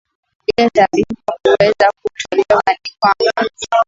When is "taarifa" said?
0.69-1.31